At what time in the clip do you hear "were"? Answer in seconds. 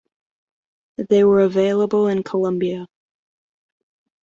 1.23-1.41